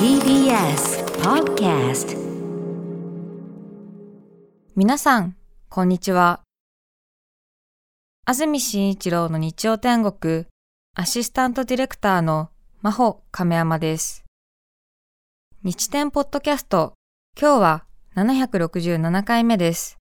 [0.00, 2.18] TBS Podcast
[4.74, 5.36] 皆さん、
[5.68, 6.40] こんにちは。
[8.26, 10.46] 安住紳一郎の日曜天国、
[10.96, 12.50] アシスタントディレクターの
[12.82, 14.24] 真帆亀山です。
[15.62, 16.94] 日天ポッドキャスト、
[17.40, 17.84] 今日は
[18.16, 19.96] 767回目です。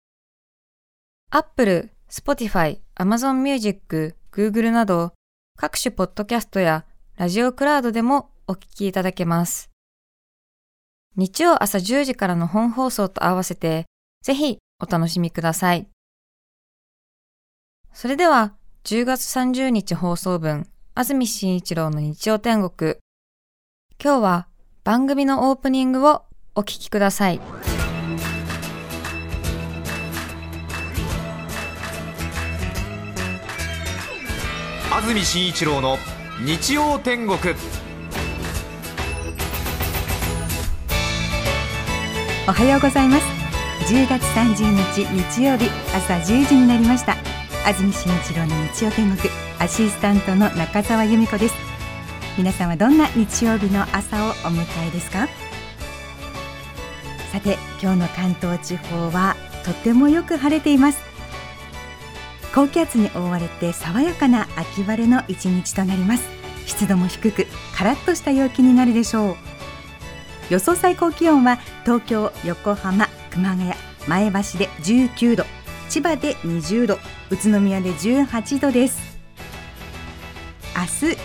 [1.30, 5.14] Apple、Spotify、Amazon Music、Google など、
[5.56, 6.84] 各種ポッドキャストや
[7.16, 9.70] ラジオクラウドでもお聞きいただけます。
[11.16, 13.86] 日曜朝10時からの本放送と合わせて、
[14.23, 15.86] ぜひお楽しみください。
[17.92, 22.96] それでは、10月30日放送分、安住紳一郎の日曜天国。
[24.02, 24.48] 今日は
[24.83, 26.24] 番組のオープニングを
[26.55, 27.41] お聞きください。
[34.92, 35.97] 安住紳一郎の
[36.45, 37.38] 日曜天国
[42.47, 43.25] おはようございます。
[43.91, 47.17] 10月30日日曜日朝10時になりました。
[47.67, 51.55] 安住紳一郎の日曜天国アシスタントの中澤由美子です。
[52.36, 55.27] 皆さんはどんな日曜日の朝をお迎えですか？
[57.33, 60.98] さて今日の関東地方はとてもよく晴れています。
[62.55, 66.29] 高気圧に覆われて爽やかな秋晴れの一日となります。
[66.67, 69.36] 湿度も低くカラッとした陽気になるでしょう。
[70.50, 73.73] 予想最高気温は東京、横浜、熊谷、
[74.06, 75.45] 前橋で19度
[75.89, 76.98] 千葉で20度
[77.31, 79.01] 宇都宮で18度です。
[80.77, 81.17] 明日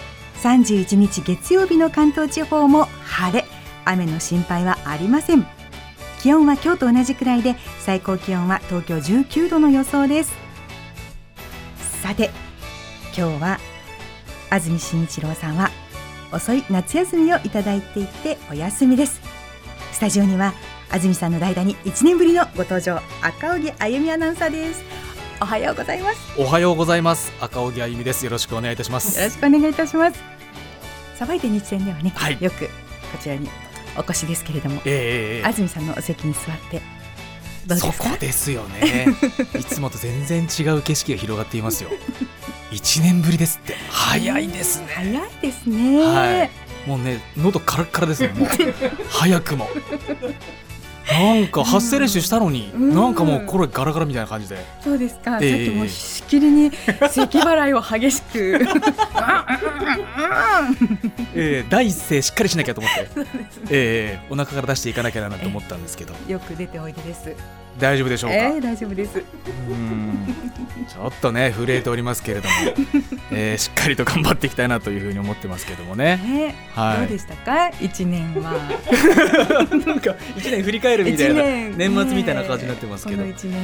[0.42, 3.46] 31日月曜日の関東地方も晴れ。
[3.86, 5.46] 雨の心配はありません。
[6.22, 10.34] 気温は今日と同じくらいで最高気温は東京19度の予想です。
[12.02, 12.30] さて
[13.18, 13.60] 今日は
[14.50, 15.70] 安住紳一郎さんは
[16.32, 19.22] 遅い夏休みをいただいていてお休みです。
[19.92, 20.54] スタジオには
[20.92, 24.84] 安住さんの代打に1年ぶりのご登場赤荻あゆみアナウンサーです。
[25.42, 26.20] おはようございます。
[26.38, 27.32] おはようございます。
[27.40, 28.26] 赤荻あゆみです。
[28.26, 29.18] よろしくお願いいたします。
[29.20, 30.20] よろしくお願いいたします。
[31.16, 32.38] さばいて日戦ではね、はい。
[32.42, 32.70] よくこ
[33.22, 33.50] ちらに
[33.98, 35.44] お越しですけれどもえええ。
[35.46, 36.82] 安住さんのお席に座って
[37.78, 38.10] そか？
[38.12, 39.08] こですよね。
[39.60, 41.90] いつもと全然違う景色が広がっていますよ。
[42.72, 43.76] 一年ぶりですって。
[43.90, 44.88] 早いですね。
[44.94, 46.50] 早いですね、はい。
[46.88, 48.30] もうね喉カラッカラですね。
[48.30, 48.50] もう。
[49.10, 49.68] 早くも
[51.12, 52.94] なんか発声練習したのに、うん。
[52.94, 55.66] なんかもう声ガラガラみたいな感じで、そうですか、ええ。
[55.66, 56.72] さっきもしきりに
[57.10, 58.60] 咳払いを激しく。
[61.36, 63.10] ええ第一声しっかりしなきゃと思って、
[63.72, 66.14] ええお腹から出していかなきゃなと思ったんですけど。
[66.28, 67.36] よく出ておいでです
[67.80, 69.24] 大丈夫でしょうか、えー、大丈夫です。
[69.70, 70.36] うん。
[70.88, 72.56] ちょっとね震えておりますけれども、
[73.32, 76.18] えーしっかりと頑張っていきたいなというふうに思ってますけどもね。
[76.18, 76.98] ね、はい。
[77.00, 77.70] どうでしたか？
[77.80, 78.54] 一年は。
[79.86, 81.78] なんか一年振り返るみたいな一年。
[81.78, 83.60] 年末みたいな感じになってますけど、この一年。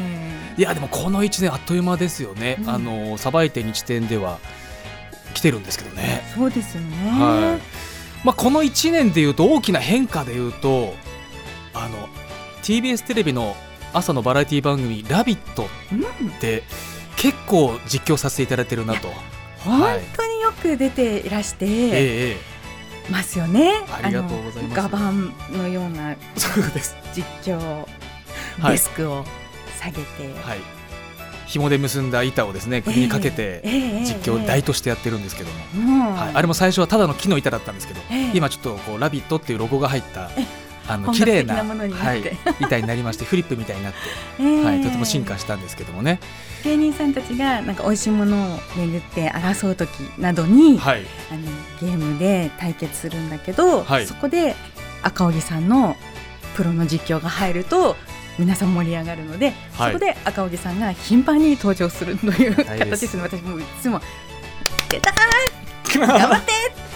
[0.58, 2.58] いやでもこの一年あっという間ですよね。
[2.62, 2.70] うん。
[2.70, 4.40] あのさばいて日天では
[5.34, 6.24] 来てるんですけどね。
[6.36, 7.62] そうですよね、はい。
[8.24, 10.96] まあこの一年でいうと大きな変化でいうと
[11.74, 12.08] あの
[12.64, 13.56] TBS テレビの
[13.96, 16.40] 朝のバラエティ番組ラビットうん。
[16.40, 16.64] で
[17.16, 19.08] 結構実況させていただいてるなと。
[19.60, 22.38] 本当によく出ていらしてえええ
[23.10, 23.12] え。
[23.12, 24.90] ますよね、ありがとうございます。
[24.90, 25.12] ガ
[25.58, 26.96] のようなそうです。
[27.14, 27.58] 実況
[28.60, 28.72] はい。
[28.74, 29.24] デスクを
[29.80, 30.02] 下げて、
[30.42, 30.60] はい。
[31.48, 33.62] 紐で結んだ板をですね首にかけて
[34.04, 38.32] 実況台としてやってるんですけども、もはい、あれも最初はただの木の板だったんですけど、ええ。
[38.34, 40.30] 今ちょっとこうラビットっていうロゴが入った
[40.88, 42.24] あの本綺麗な格的なものになはい
[42.62, 44.00] 板になりまして フリップみたいになって、
[44.40, 46.20] えはい、とても進化したんですけどもね、
[46.64, 51.42] 芸人さんたちがなんか美味しいものを巡って争う時などに、はい、あの
[51.80, 54.08] ゲームで対決するんだけど、はい。
[54.08, 54.56] そこで
[55.04, 55.96] 赤荻さんの
[56.56, 57.96] プロの実況が入ると
[58.40, 59.94] 皆さん盛り上がるので、はい。
[59.94, 63.24] そこで赤荻さんが頻繁に登場するというはい形ですね。
[63.24, 64.02] 私もいつも
[64.90, 66.52] 「出たー 頑張って!」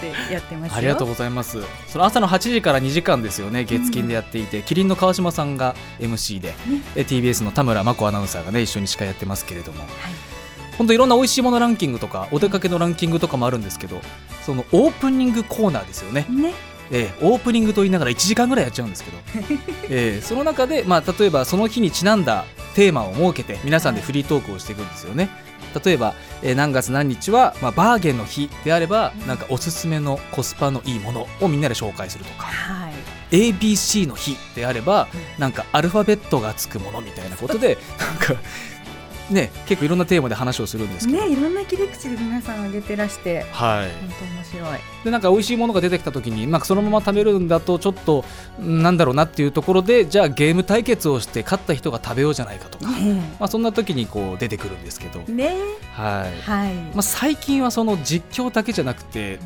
[0.08, 0.76] ってやってますよ。
[0.78, 1.58] ありがとうございます。
[1.86, 6.54] その朝の8時から2時間ですよね、月金でやっていて、キリンの川島さんが MC で、
[6.96, 9.84] え TBS の田村真子アナウンサーがね一緒に司会やってますけれども、
[10.78, 14.00] 本当いろんな美味しいものランキングとかお出かけのランキングとかもあるんですけど、
[14.42, 16.26] そのオープニングコーナーですよね。
[16.30, 16.54] ね
[16.90, 19.18] えーオープニングと言いながら1時間ぐらいやっちゃうんですけど、
[19.88, 22.44] えーその中で、まあ、例えばその日にちなんだ
[22.74, 25.28] テーマを設けて皆さんでフリートークをしていくんですよね。
[25.84, 32.46] 例えば、えー何月何日は、まあ、バーゲンの日であればなんかおすすめのコスパのいいものをみんなで紹介するとか。
[32.46, 32.92] はい。
[33.30, 35.06] ABC の日であれば
[35.38, 38.42] なんかアルファベットがつくものみたいなことで なんか
[39.30, 43.90] ね結構いろんなテーマで話をするんですけど、ねいろんな切り口で皆さん挙げてらしてはい。
[44.00, 44.80] 本当面白い。
[45.04, 48.24] でなんか美味しいものが出てきた時に、まあ、そのまま食べるんだとちょっと
[48.60, 52.86] んなんだろうなっていうところでじゃあゲーム対決をして勝った人が食べようじゃないかとか、
[53.38, 55.54] まあ、そんな時にこう出てくるんですけど、ね。
[55.92, 56.40] はい。
[56.42, 59.38] はい、まあ、最近はその実況だけじゃなくて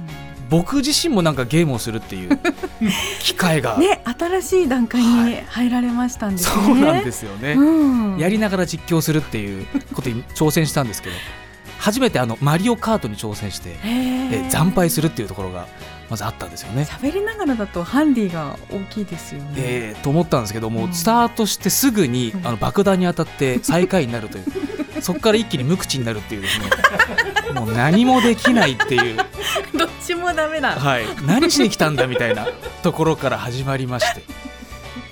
[0.51, 2.39] 僕自身もなんかゲームをするっていう
[3.21, 11.17] 機会が、ね新しい段階に入られましたんですね、そうなんですよね、うん、やりながら実況するっていうことに挑戦したんですけど
[11.79, 15.67] 初めてあのマリオカートに挑戦して、え惨敗するっていうところが
[16.09, 16.87] まずあったんですよね。
[16.89, 22.47] 喋りながらだとハンディが大きいですよね、えーと思ったんですけども、うんスタートしてすぐにうん。
[22.47, 24.45] あの爆弾に当たって最下位になるという
[25.05, 26.67] そこから一気に無口になるっていうですね。
[27.55, 29.17] もう何もできないっていう、
[29.77, 32.49] どっちもダメだ、はい、何しに来たんだみたいな
[32.83, 34.23] ところから始まりまして。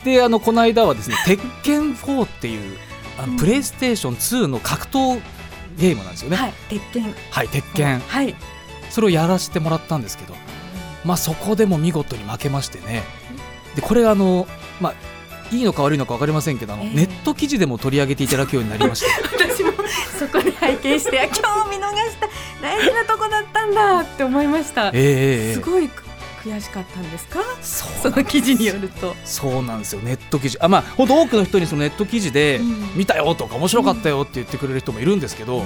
[0.04, 2.76] であのこの間はですね「鉄拳4」っていう
[3.18, 3.32] あうん。
[3.34, 5.20] のプレイステーション2の格闘
[5.78, 6.36] ゲームなんですよね。
[6.36, 7.14] はい鉄拳。
[7.30, 8.02] はい、鉄拳。
[8.08, 8.34] はい。
[8.90, 10.34] それをやらせてもらったんですけど、
[11.04, 13.04] まあ、そこでも見事に負けましてね。
[13.74, 14.46] でこれあの、
[14.80, 14.94] まあ、
[15.54, 16.94] いいのか悪いのか分かりませんけどあの、ええ。
[16.94, 19.06] ネット記事でも取り上げていただくようになりまして。
[19.10, 19.51] 私 も
[20.18, 21.34] そこで拝見してあ今
[21.64, 22.28] 日見逃した
[22.60, 26.04] 大事なとこだったんだって思いました、ええええすごいく
[26.44, 27.38] 悔しかったんですか？
[27.62, 30.00] その記事によると、そうなんですよ。
[30.02, 30.58] ネット記事。
[30.60, 32.90] あまあ本当多くの人にそのネット記事でうん。
[32.96, 35.64] 見たよとか面白かったよって言ってくれる人もいるんですけど、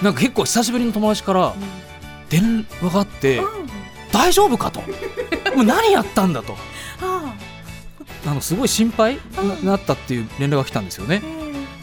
[0.00, 1.54] なんか結構久しぶりの友達から
[2.30, 3.42] 電話があって
[4.12, 4.80] 大丈夫かと？
[5.54, 6.56] もう何やったんだと？
[7.02, 7.34] あ
[8.26, 8.34] あ。
[8.34, 9.48] のすごい心配うん。
[9.56, 11.20] になったっていう連絡が来たんですよね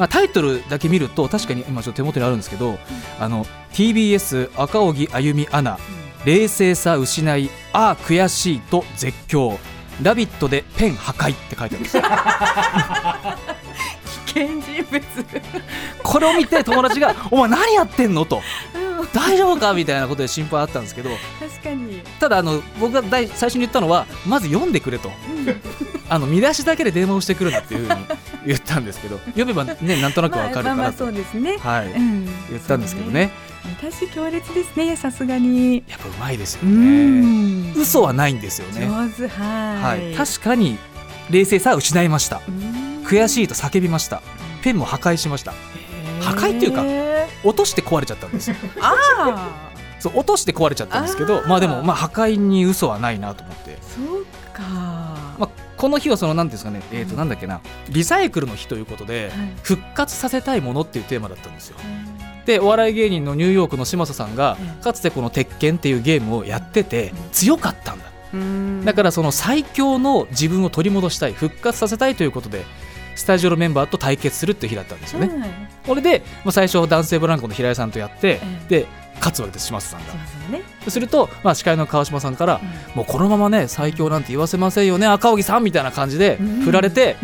[0.02, 2.80] まあ、タイトルだけ見ると確かに今ちょっと手元にあるんですけど、
[3.20, 5.78] あの TBS 赤荻あゆみアナ
[6.26, 9.60] 冷静さ失いああ悔しいと絶叫
[10.02, 12.04] ラビットでペン破壊って書いてあるんですよ。
[14.34, 15.04] 危険人物、
[16.02, 18.42] これを見て友達が「お前何やってんの?」と
[19.14, 21.12] 「大丈夫か?」みたいなことで心配あったんですけど。
[21.40, 25.12] 確かに、ただあの僕が大最初に言ったのはまず読んでくれと。
[26.10, 28.06] あの見出しだけで電話をしてくるなっていうふうに
[28.46, 33.32] 言ったんですけど読めばね なんとなくわかるかなと、まあまあまあそうですね、はい、うん、言ったんですけどね。
[33.80, 34.96] 私強烈ですね。
[34.96, 35.84] さすがに。
[35.88, 37.74] やっぱうまいですようねん。
[37.76, 38.88] 嘘はないんですよね。
[38.88, 39.28] 上手。
[39.28, 40.14] は、はい。
[40.14, 40.80] い、確かに
[41.30, 42.42] 冷静さは失いました。
[43.06, 44.24] 悔しいと叫びました。
[44.64, 45.54] ペンも破壊しました。
[46.22, 48.56] 破壊っていうかへ落として壊れちゃったんですよ。
[48.78, 48.82] ー。
[48.82, 54.91] あそう落として壊れちゃったんですけどまあでもまあ破壊に嘘はないなと思って、ーそうか、まあ、
[55.82, 59.50] この日はその何ですかねえっ、となんだっけなリサイクルの日ということではい。
[59.64, 61.78] 復活させたいものっていうテーマだったんですよ。
[62.46, 64.84] でお笑い芸人のニューヨークの嶋佐さんがうん。
[64.84, 68.06] かつてこの「鉄拳」っていうゲームをやってて強かったんだ。
[68.32, 68.86] うん。
[68.86, 72.64] だからその最強の自分を取り戻したい復活させたいということで
[73.16, 75.32] スタジオのメンバーと対決するっていう日だったんですよね。
[75.34, 75.44] うん
[75.88, 78.68] これで、まあ、最初男性ブランコの平井さんとやって、うん。
[78.68, 78.86] で
[79.22, 80.08] 勝つわけです嶋佐さんが。
[80.26, 82.60] すね、すると、まあ、司会の川島さんから、
[82.94, 86.62] うもうこのままね最強なんて言わせませんよね赤荻さんみたいな感じでうん。
[86.62, 87.18] 振られて、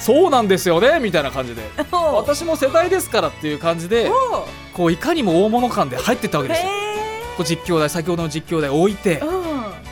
[0.00, 1.62] そうなんですよねみたいな感じで。
[1.92, 6.68] お私も世代ですからっていう感じでおこういかにも大物感で入ってったわけですよ。
[6.70, 6.72] へ
[7.36, 9.22] こう実況台先ほどの実況台を置いて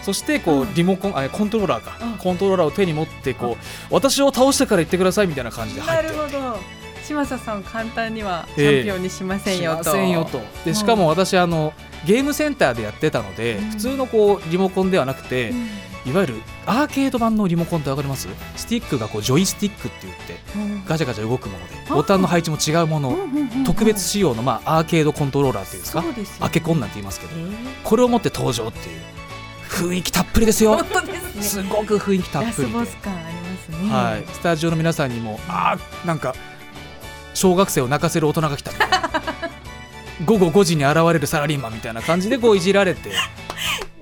[0.02, 0.74] そしてこううん。
[0.74, 1.98] リモコンあコントローラーか。
[2.04, 2.18] うん。
[2.18, 6.08] コントローラーを手に持ってこう私を倒してから言ってくださいみたいな感じで入なって。
[6.08, 8.64] ってるほど嶋佐さんを簡単にはチえ。
[8.64, 10.40] えャンピオンにしませんよと、しませんよと。
[10.64, 11.72] でしかも私あの
[12.06, 13.70] ゲームセンターでやってたのでうん。
[13.70, 15.66] 普通のこうリモコンではなくてうん。
[16.06, 16.34] いわゆる
[16.66, 18.28] アーケード版のリモコンってわかります？
[18.54, 20.38] スティックがこうジョイスティックって言って
[20.88, 26.02] ガチャガチャ動くものであボタンの配置も違うものうんうんうんうん特別仕様のまあアーケードコントローラーっていうんですか？
[26.02, 26.30] ですよね。
[26.42, 29.00] アケコンなんて言いますけどえーこれを持って登場っていう
[29.68, 30.78] 雰囲気たっぷりですよ。
[30.78, 30.84] す
[31.36, 31.42] ね。
[31.42, 32.78] すごく雰囲気たっラスぷりで。
[32.78, 33.76] ボス感ありますね。
[33.90, 36.36] はい、スタジオの皆さんにもあーなんか
[37.36, 38.72] 小学生を泣かせる大人が来た
[40.24, 43.12] 午後5時に現れるサラリーマンみたいな感じでこういじられて。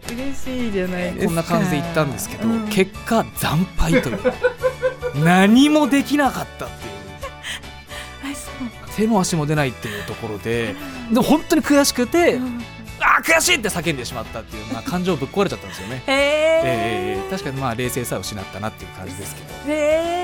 [0.08, 1.24] 嬉しいじゃないですか。
[1.26, 2.68] こんな感じで行ったんですけど、うん。
[2.68, 4.20] 結果惨敗という。
[5.16, 8.34] 何もできなかったっていう。
[8.96, 10.76] 手も足も出ないっていうところで。
[11.10, 12.62] でも本当に悔しくて、うん。
[13.00, 16.02] あー悔しいって叫んでしまったっていう、まあ、感情ぶっ壊れちゃったんですよね。
[16.06, 19.72] へえええ確かにまあ冷静さを失ったなっていう感じですけど。
[19.72, 20.23] へえ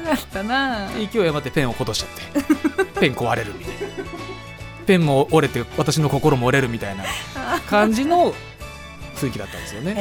[0.00, 0.88] かったな。
[0.90, 3.00] 勢い余ってペンを落としちゃって。
[3.00, 3.80] ペン壊れるみたいな。
[4.86, 7.04] ペンも折れて私の心も折れるみたいな
[7.68, 8.34] 感じの
[9.14, 9.92] 雰囲気だったんですよね。
[9.92, 9.94] へ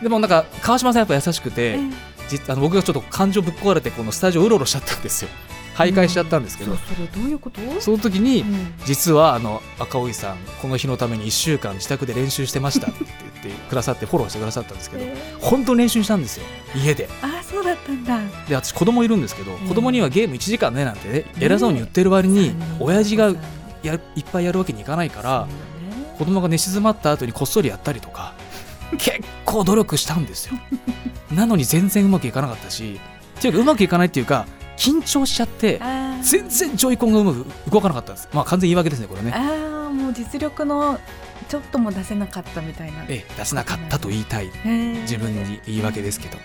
[0.00, 0.02] え。
[0.02, 1.78] でもなんか川島さんやっぱ優しくて
[2.28, 5.28] 実あの僕がちょっと感情ぶっ壊れてこのスタジオうろうろしちゃったんですよ
[5.74, 7.60] 徘徊しちゃったんですけど、そうそれどういうこと？
[7.80, 8.72] その時に、うん。
[8.84, 15.04] 実はあの赤荻さんこの日のために1週間自宅で練習してましたって言っってくださってフォローしてくださったんですけど、
[15.40, 16.46] 本当に練習したんですよ。
[16.74, 17.08] 家で。
[17.22, 18.18] ああそうだったんだ。
[18.48, 23.32] で私子供いるんですけど、え子供にはゲーム1時間ねなんてね偉そうに言ってる割に親父が
[23.82, 25.46] やいっぱいやるわけにいかないから
[26.18, 28.34] 子供が寝静まった後にこっそりやったりとか
[28.98, 30.54] 結構努力したんですよ。
[31.32, 33.00] なのに全然うまくいかなかったし
[33.38, 35.80] っていうかうまくいかないっていうか緊張しちゃって
[36.22, 38.28] 全然ジョイコンがうまく動かなかったんです。
[38.32, 39.32] まあ完全言い訳ですねこれね。
[39.32, 40.98] ああもう実力の
[41.48, 43.04] ちょっとも出せなかったみたいな。
[43.08, 44.46] ええ出せなかったと言いたい。
[44.46, 46.38] 自自分に言い訳ですけど。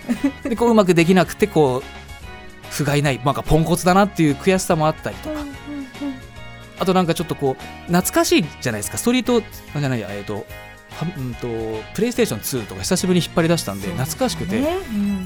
[0.49, 5.39] でこううまくできなくてこう不甲斐ないなんかポンコツだなっていう悔しさもあったりとか。
[6.79, 8.97] あとなんかちょっとこう懐かしいじゃないですか。
[8.97, 9.43] ストリート
[9.75, 10.43] あじゃないやえっ、とは
[11.17, 11.47] うんと
[11.93, 14.63] プレイステーション2とか久しぶりに引っ張り出したんで懐かしくて、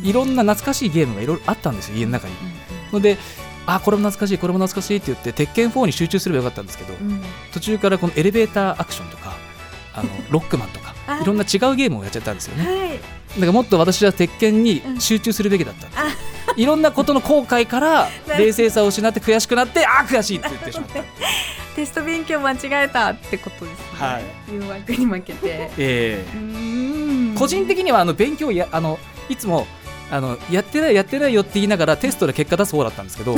[0.04, 2.34] いろんな懐かしいゲームがいろいろあったんですよ家の中に。
[2.94, 3.18] ので
[3.66, 6.94] あこれも懐かしいこれも懐かしいって言って鉄拳4に集中すればよかったんですけど
[7.54, 9.36] 途中からこのエレベーターアクションとか
[9.94, 11.20] あの ロックマンとかあ。
[11.22, 12.66] いろんな違うゲームをやっちゃったんですよね。
[12.66, 12.90] はい。
[12.90, 15.88] だからもっと私は鉄拳に集中するべきだった、
[16.56, 21.04] いろんなことの後悔から な冷静さを失って悔しくなってあー悔しいって言ってしまった。
[21.76, 23.86] テスト勉強間違えたってことですね。
[23.94, 24.24] はい。
[24.54, 25.72] 誘惑に負けて。
[25.78, 26.26] え。
[26.34, 27.36] うーん。
[27.36, 29.66] 個人的にはあの勉強やあのいつも
[30.12, 33.36] あのやってないやってないよって言いながらテストで結果出す方だったんですけど。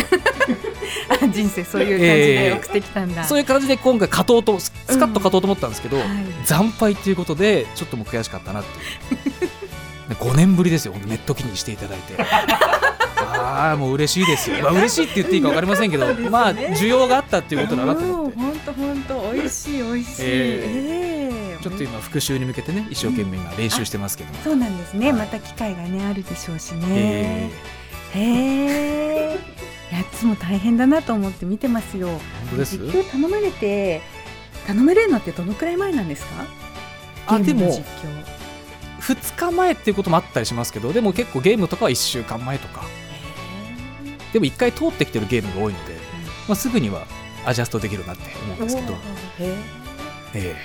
[1.09, 6.07] あ 人生そういう感じで送ってきたんだ、そういう感じで今回勝とうとススカッと勝とうと思ったんですけど、はい
[6.43, 9.25] 惨敗っていうことでちょっともう悔しかったなって。
[9.35, 12.15] いう5年ぶりですよネット機にしていただいて。
[13.17, 16.29] ああもう嬉しいですよ、まあ、嬉しいって言っていいか分かりませんけど、ね。
[16.29, 18.37] まあ需要があったっていうことだなと思って。
[18.37, 20.25] 本当本当美味しい美味しい、え。
[20.25, 21.14] ええ
[21.65, 25.19] ちょっと今復習に向けてね一生懸命今練習してますけども、そうなんですね、はい。
[25.21, 27.49] また機会がねあるでしょうしね。
[28.13, 29.39] えへえ。
[29.91, 32.19] やつも大変だなと思って見てますよ。
[32.55, 34.03] 実況頼まれて
[34.67, 36.45] 頼まれるのってどのくらい前なんですか？
[37.25, 37.79] あでもゲームの実
[38.99, 39.15] 況。
[39.15, 42.83] 2日前っていうこともあったりしますけどでも結構ゲームとかは1週間前とか。
[44.33, 45.95] でも1回通ってきてるゲームが多いので、
[46.47, 47.07] まあ、すぐには
[47.43, 48.97] アジャストできるなって思うんですけど、へ
[49.39, 49.55] え
[50.35, 50.55] え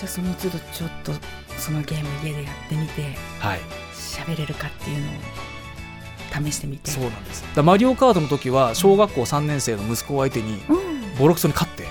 [0.00, 1.12] じゃあその都度ちょっと
[1.58, 3.60] そのゲーム家でやってみてーはい。
[3.92, 6.90] 喋れるかっていうのを試してみて。
[6.90, 7.44] そうなんです。
[7.54, 11.18] だマリオカードの時は小学校3年生の息子を相手にうん。
[11.18, 11.84] ボロクソに勝って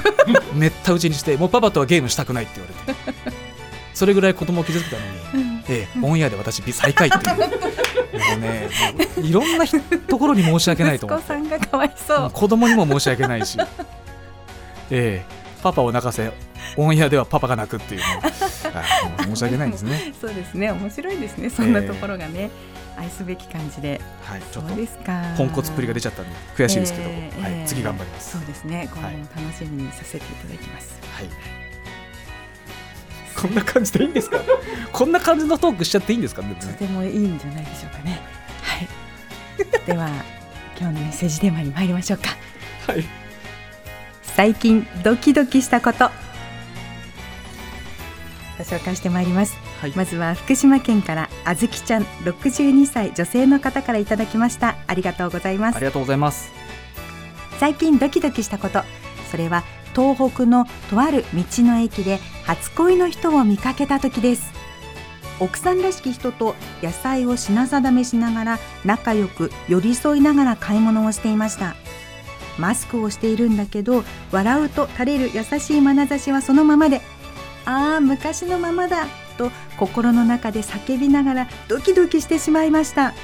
[0.56, 3.38] めった打ちにしてもうパパとはゲームしたくないって言われて。
[3.92, 5.02] それぐらい子供を傷つけた
[5.34, 5.64] のに、うん。
[5.68, 7.36] ええ、オンエアで私最下位っていう。
[7.36, 8.68] もうね
[9.18, 11.24] もういろんなひところに申し訳ないと思って。
[11.24, 12.30] 息子さんがかわいそう。
[12.30, 13.58] 子供にも申し訳ないし、
[14.90, 15.24] ええ、
[15.62, 16.32] パパを泣かせ
[16.76, 18.00] オンエアではパパが泣くっていう
[19.26, 20.70] の申し訳ないですね、そうですね。
[20.72, 21.50] 面白いですね。
[21.50, 22.50] そんなところがね、
[22.96, 24.00] 愛すべき感じで。
[24.24, 25.34] はい、ちょっとそうですか。
[25.36, 28.32] ポンコツっぷりが出ちゃったんで悔しいですけど、えーえーはい、次頑張ります。
[28.32, 28.88] そうですね。
[28.92, 31.26] 今後はいも楽しみにさせていただきます、はい。
[33.40, 34.38] こんな感じでいいんですか？
[34.92, 36.42] こんな感じのトークしちゃっていいんですか？
[36.42, 38.20] 別にとてもいいんじゃないでしょうかね。
[38.62, 38.88] はい。
[39.86, 40.08] では
[40.78, 42.30] 今日のメッセージテーマに参りましょうか。
[42.86, 43.04] はい。
[44.22, 46.10] 最近ドキドキしたこと
[48.60, 49.56] ご紹介してまいります。
[49.80, 49.92] はい。
[49.96, 54.76] まずは福島県からあずきちゃん62歳女性の方からいただきました。
[54.86, 55.76] ありがとうございます。
[55.76, 56.52] ありがとうございます。
[57.58, 58.82] 最近ドキドキしたこと。
[59.30, 59.64] それは
[59.96, 64.52] 東北のとある道の駅で初恋の人を見かけた時です。
[65.40, 71.76] 奥さんらしき人と野菜を品定めしながら仲良く寄り添いながら買い物をしていました。
[72.58, 77.00] マスクをしているんだけど笑うと垂れる優しい眼差しはそのままで
[77.70, 79.06] ああ昔のままだ
[79.38, 83.14] と心の中で叫びながらドキドキしてしまいました。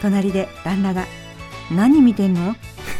[0.00, 1.06] 隣で旦那が
[1.74, 2.54] 「何見てんの？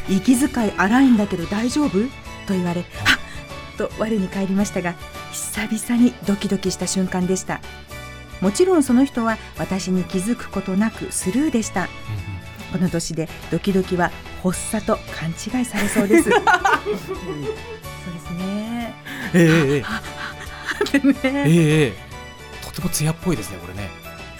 [0.08, 2.00] 息遣い荒いんだけど大丈夫?」
[2.46, 4.94] と言われ「はっ!」と我に返りましたが
[5.30, 7.60] 久々にドキドキした瞬間でした。
[8.40, 11.88] もちろんその人は私に気づくことなくスルーでした。
[12.72, 14.10] この年でドキドキは
[14.42, 16.30] 発作と勘違いされそうです。
[16.30, 18.94] そうですね。
[19.34, 19.84] えええ
[20.94, 21.12] ええね。
[21.24, 21.92] えええ
[22.64, 23.88] とても艶っぽいですねこれね。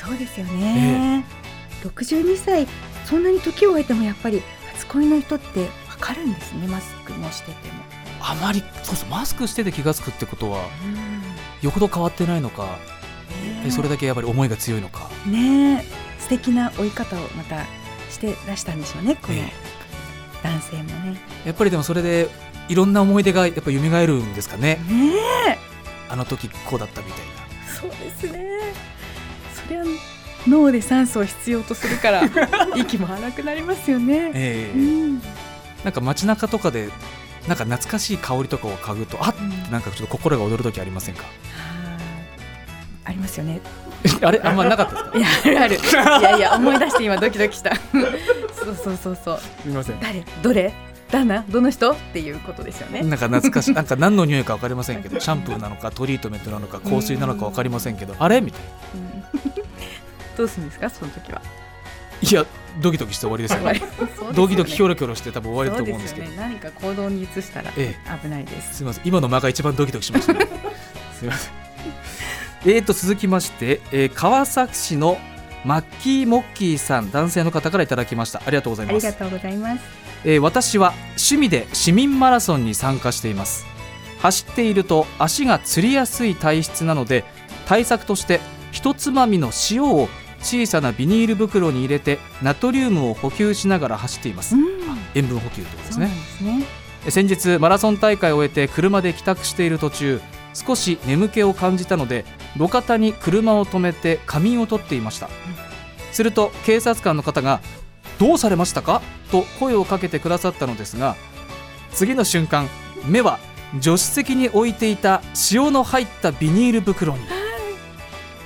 [0.05, 1.23] そうですよね、
[1.85, 2.67] 62歳
[3.05, 5.69] そんなに時を置いてもやっぱり初恋の人ってわ
[6.01, 7.83] かるんですねマスクもしてても、
[8.21, 10.65] あまりそうそうマスクしてて気がつくってことは
[11.61, 12.79] よほど変わってないのか、
[13.67, 13.71] え。
[13.71, 15.11] それだけやっぱり思いが強いのか。
[15.27, 15.85] ねえ。
[16.21, 17.67] 素敵な追い方をまた
[18.11, 19.53] してらしたんでしょうねこのえ
[20.43, 21.21] 男性もね。
[21.45, 22.31] えやっぱりでもそれで
[22.69, 24.81] いろんな思い出がやっぱ蘇るんですかね。
[24.89, 25.13] ね
[25.49, 25.68] え
[26.09, 27.73] あの時こうだったみたいな。
[27.81, 28.47] そうですね。
[29.55, 29.85] そりゃ
[30.47, 32.23] 脳で酸素を必要とするから
[32.77, 34.31] 息も荒くなりますよね。
[34.35, 34.79] ええ。
[34.79, 35.23] うん。
[35.85, 36.89] なんか街中とかで
[37.47, 39.35] なんか懐かしい香りとかを嗅ぐとあっ！
[39.71, 41.25] なんかちょっと心が躍る時ありませんか？
[43.05, 43.61] ありますよね。
[44.23, 44.41] あれ？
[44.43, 45.49] あんまなかったですか？
[45.51, 45.79] いやある。
[45.81, 47.75] あるいやいや思い出して今ドキドキした。
[47.75, 49.39] そうそうそうそう。
[49.41, 50.01] すみません。
[50.01, 50.25] 誰？
[50.43, 50.73] どれ？
[51.11, 51.93] 誰どの人？
[51.93, 53.03] っていうことですよね。
[53.03, 53.73] なんか懐かしい。
[53.75, 58.41] なんか何の匂いか分かりませんけどシャンプーなのかトリートメントなのか香水なのか分かりませんけどあれ？
[58.41, 59.01] みたいな。
[59.45, 59.53] うん。
[60.37, 60.91] どうするんですか？
[60.91, 61.41] その時は。
[62.21, 62.45] いや
[62.83, 63.73] ドキドキして終わりですよね。
[63.79, 63.81] ね。
[64.35, 66.29] ドキドキキョロキョロして多分終わりだと思うんですけど。
[66.29, 66.37] ね。
[66.37, 68.77] 何か行動に移したらえ危ないです。
[68.77, 69.03] すみません。
[69.07, 70.41] 今の間が一番ドキドキしました、ね、
[71.19, 71.53] すみません。
[72.67, 75.17] えーと続きまして、えー川崎市の
[75.65, 78.43] マッキーモッキーさん男性の方からいただきました。
[78.45, 79.07] ありがとうございます。
[79.07, 83.67] ありがとうございますえー私は趣味で市民マラソンに参加しています。
[84.21, 87.25] 走っていると足がつりやすい体質なので
[87.67, 88.41] 対策として
[88.73, 90.09] 一つまみの塩を
[90.41, 94.65] 小さなビニール袋に入れてナトリウムを補給しながら走っています、うん。
[95.15, 96.07] 塩分補給ということですね。
[96.07, 96.65] ですね。
[97.11, 100.21] 先日マラソン大会を終えて車で帰宅している途中
[100.53, 102.25] 少し眠気を感じたので
[102.57, 105.31] 路肩に車を止めて仮眠をとっていました、
[106.11, 107.61] すると警察官の方が
[108.19, 111.17] 「どうされましたか?」と声をかけてくださったのですが
[111.93, 112.69] 次の瞬間
[113.07, 113.39] 目は
[113.81, 115.21] 助手席に置いていた
[115.53, 117.21] 塩の入ったビニール袋に。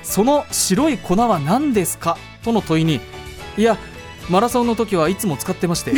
[0.03, 2.17] その白い粉は何ですか？
[2.43, 2.99] との問いに
[3.57, 3.77] いや
[4.29, 5.93] マラソンの時はいつも使ってまして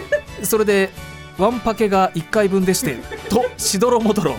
[0.42, 0.90] それで
[1.38, 2.96] ワンパケが1回分でして
[3.28, 4.34] としどろもどろ、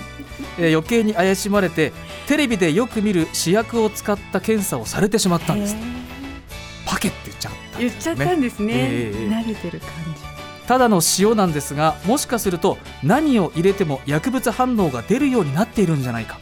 [0.57, 1.93] えー余計に怪しまれて
[2.27, 5.75] テレビでよく見る試薬を使った検査をされてしまったんです
[7.81, 8.73] 言っちゃったんですよね。
[8.75, 10.67] ええ慣れてる感じ。
[10.67, 16.39] ただの塩なんですがもしかすると何を入れても薬物反応が出るようになっているんじゃないか。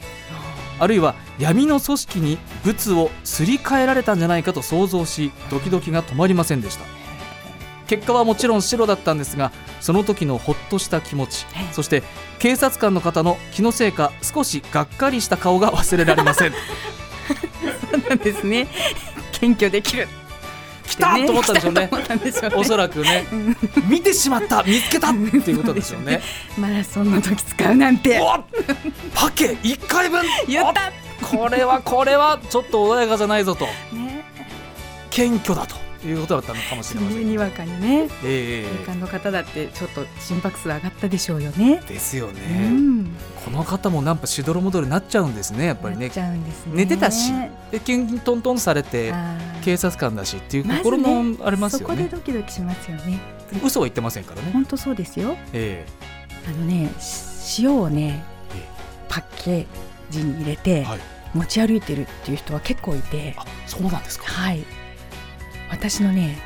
[0.82, 6.86] あるいは闇の組織に物をすり替えられたんじゃないかと想像しドキドキが止まりませんでした。
[7.88, 12.04] 結果はもちろん白だったんですがその時のほっとした気持ちええそして
[12.38, 16.52] 警察官の方の気のせいか少しがっかりした顔が忘れられません。
[17.92, 18.68] そうなんですね。
[19.32, 20.08] 謙虚できる。
[20.08, 20.29] 来
[21.00, 21.90] たと思ったんでしょうね。
[22.56, 23.26] おそらくね。
[23.90, 24.64] 見てしまった。
[24.64, 25.10] 見つけた。
[25.10, 26.22] っていうことですよね。
[26.58, 28.20] マラソンの時使うなんて。
[28.20, 28.44] お
[29.14, 30.22] パケ1回分。
[31.22, 33.66] これはこれはちょっと穏やかじゃないぞと。
[33.66, 34.26] ね。
[35.10, 41.82] 謙虚だということだったのかもしれません、にわかにねえ一般の方だってちょっと心拍数上がったでしょうよね。
[41.86, 43.06] えですようね、ん。
[43.46, 46.06] この方もなんかしどろもどろになっちゃうんですねやっぱりね。
[46.06, 46.72] なっちゃうんですね。
[46.76, 47.32] 寝てたし
[47.72, 49.14] でキュントントンされて
[49.64, 53.20] 警察官だしっていうまず心のねありますそこでよねドキドキしますよね。
[53.64, 54.52] 嘘は言ってませんからね。
[54.54, 55.36] 本当そうですよ。
[55.54, 55.86] え。
[56.48, 58.24] あのねし塩をね
[58.56, 58.68] ええ。
[59.10, 59.66] パッケー
[60.10, 61.00] ジに入れてはい。
[61.34, 63.36] 持ち歩いてるっていう人は結構いて。
[63.38, 64.26] あそうなんですか。
[64.26, 64.64] はい
[65.70, 66.38] 私のね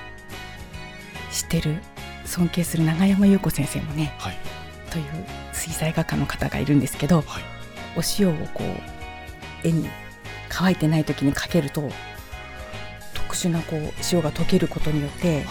[1.31, 1.77] 知ってる
[2.25, 4.37] 尊敬する永山優子先生もねはい。
[4.91, 5.05] という
[5.53, 7.43] 水彩画家の方がいるんですけどはい。
[7.95, 9.89] お塩をこう絵に
[10.49, 11.89] 乾いてない時にかけると
[13.13, 13.79] 特殊なこう
[14.11, 15.45] 塩が溶けることによってはい。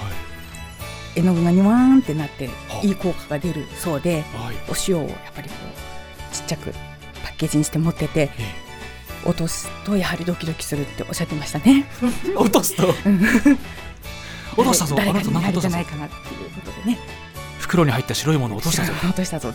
[1.14, 4.56] 絵の具がニワーンってなってはいいい効果が出るそうではい。
[4.68, 5.54] お塩をやっぱりこ
[6.30, 6.78] うちっちゃくパ
[7.30, 8.61] ッケージにして持っててえ
[9.24, 11.86] 落とすとやはりドキドキするっておっしゃってましたね。
[12.26, 12.88] え 落とすと？
[14.56, 14.96] 落としたぞ。
[14.98, 16.98] あ誰かになるんじゃないかなっていうことでね。
[17.58, 18.92] 袋に入った白いものを落としたぞ。
[18.92, 19.54] 落としたぞ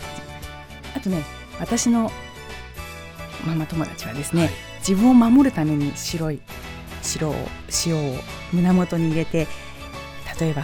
[0.96, 1.22] あとね
[1.60, 2.12] 私の
[3.46, 4.52] ママ友達はですね、はい。
[4.80, 6.40] 自分を守るために白い
[7.04, 7.36] 白を
[7.86, 8.18] 塩を
[8.54, 9.48] 胸元に入れて
[10.40, 10.64] 例えば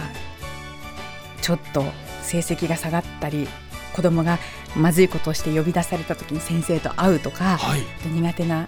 [1.40, 1.84] ちょっと
[2.22, 3.48] 成績が下がったり
[3.92, 4.38] 子供が
[4.76, 7.82] まずいことをして呼び出された時に先生と会うとか、はい。
[8.08, 8.66] 苦手な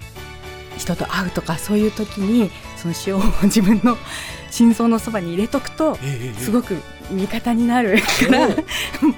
[0.76, 3.96] 人と会うとかそういう時にその塩を自分の
[4.50, 5.98] 心臓のそばに入れとくと
[6.38, 8.48] すごく味方になる から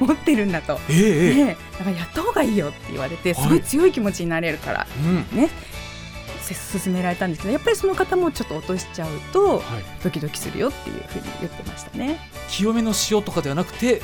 [0.01, 0.79] 持ってるんだと。
[0.88, 3.42] ね、だからやった方がいいよって言われてはい。
[3.42, 4.87] すごい強い気持ちになれるから
[5.33, 5.40] うん。
[5.40, 5.49] ね。
[6.40, 9.62] せ勧められたんですけどやっぱりその方もちょっと落としちゃうとはい。
[10.03, 12.18] ドキドキするよっていうふうに言ってましたね。
[12.49, 14.03] 清めの塩とかではなくて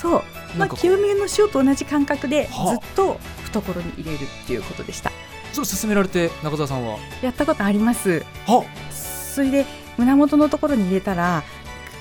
[0.00, 0.22] そう、
[0.56, 5.10] まあ、清めの塩と同じ感覚でずっはあと懐に入れるっていうことでした。
[5.52, 6.98] それ勧められて中澤さんは？
[7.22, 8.24] やったことあります。
[8.46, 11.42] はそれで胸元のところに入れたら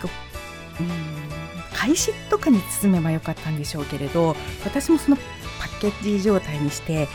[0.02, 0.10] こ
[0.80, 0.90] ううん
[1.74, 5.24] 返しとかに包めばよかったんでしょうけれど私もそのパ
[5.68, 7.08] ッケージ状態にして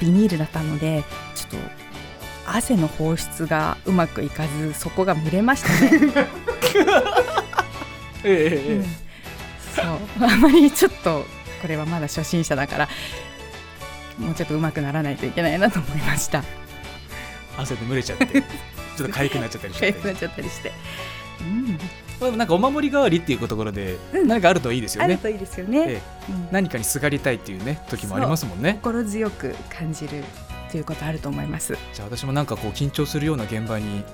[0.00, 1.82] ビニールだったのでちょっと
[2.46, 6.12] 汗の放出がうまくいかずそこが蒸れましたね。
[8.24, 8.76] ええ。
[8.76, 8.84] うん。
[9.74, 9.84] そう。
[10.20, 11.24] あまりちょっと
[11.60, 12.88] これはまだ初心者だから
[14.18, 16.44] もうちょっとうまくならないといけないなと思いました。
[17.56, 19.92] 汗で蒸れちゃってちょっと痒くなっちゃったりして。
[19.92, 20.72] かゆくなっちゃったりして。
[21.40, 21.78] うん。
[22.20, 24.28] まあなんかお守り代わりっていうところでうん。
[24.28, 25.78] 何かあるといいですよね、あるといいですよね。
[25.88, 26.32] ええ。
[26.32, 26.48] うん。
[26.52, 28.78] 何かにすがりたいっていうね時もありますもんね。
[28.82, 30.24] 心強く感じる
[30.70, 31.76] ということあると思います。
[31.92, 34.04] じゃあ私もなんかこう緊張するような現場に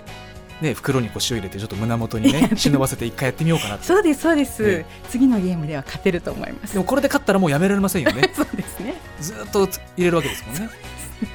[0.61, 4.87] ね袋にこう塩入れてちょっと胸元にね忍ばせて一回やってみようかなってそうですそうです、ね。
[5.09, 6.73] 次のゲームでは勝てると思います。
[6.73, 8.31] でもこれで勝ったらもうやめられませんよね。
[8.35, 8.94] そうですね。
[9.21, 10.71] ずーっと入れるわけですもんね。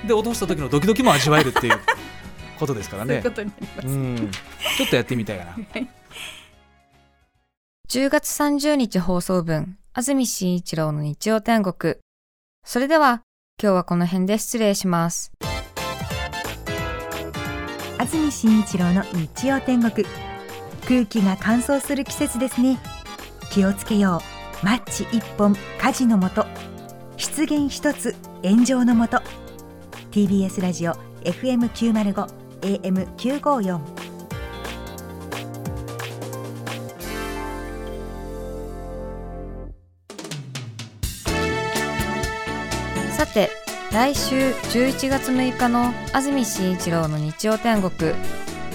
[0.08, 1.80] で落とした時のドキドキも味わえるっていう
[2.60, 3.08] ことですからね。
[3.08, 4.32] そういうことになります、うん。
[4.78, 5.56] ちょっとやってみたいかな
[7.90, 11.96] 10月30日放送分、安住紳一郎の日曜天国。
[12.66, 13.22] それでは、
[13.62, 15.32] 今日はこの辺で失礼します。
[18.04, 20.06] 安住紳一郎の日曜天国。
[20.86, 22.78] 空気が乾燥する季節ですね。
[23.50, 24.20] 気をつけよ
[24.62, 24.66] う。
[24.66, 25.56] マッチ一本。
[25.80, 26.46] 火事のもと。
[27.16, 28.14] 失言一つ。
[28.44, 29.22] 炎上のもと。
[30.12, 30.96] TBS ラジオ。
[31.22, 32.28] FM905
[32.60, 33.80] AM954
[43.16, 43.63] さて、
[43.94, 48.12] 来週11月6日の安住紳一郎の日曜天国、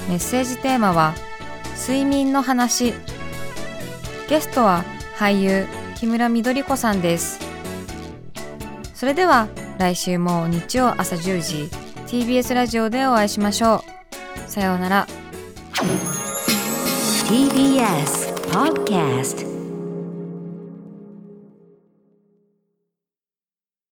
[0.08, 1.12] メッセージテーマは、
[1.76, 2.94] 睡眠の話。
[4.28, 4.84] ゲストは
[5.16, 7.40] 俳優木村みどり子さんです。
[8.94, 11.68] それでは来週も日曜朝10時
[12.06, 13.82] TBS ラジオでお会いしましょ
[14.46, 14.50] う。
[14.50, 15.06] さようなら。
[17.26, 19.47] TBS Podcast